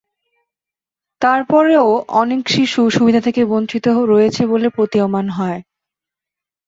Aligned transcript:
তার 1.21 1.41
পরও 1.43 1.85
অনেক 2.13 2.41
শিশু 2.47 2.81
সুবিধা 2.89 3.21
থেকে 3.21 3.41
বঞ্চিত 3.45 3.85
রয়েছে 4.11 4.41
বলে 4.47 4.67
প্রতীয়মান 4.69 5.25
হয়। 5.29 5.59